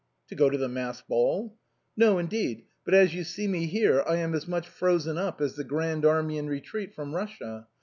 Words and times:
"To 0.29 0.35
go 0.35 0.49
to 0.49 0.57
the 0.57 0.67
masked 0.67 1.07
ball?"" 1.07 1.53
No, 1.95 2.17
indeed, 2.17 2.63
but 2.83 2.95
as 2.95 3.13
you 3.13 3.23
see 3.23 3.47
me 3.47 3.67
here, 3.67 4.03
I 4.07 4.15
am 4.15 4.33
as 4.33 4.47
much 4.47 4.67
frozen 4.67 5.19
up 5.19 5.39
as 5.39 5.55
the 5.55 5.63
grand 5.63 6.07
army 6.07 6.39
in 6.39 6.45
the 6.45 6.51
retreat 6.53 6.95
from 6.95 7.11
Eussia. 7.11 7.67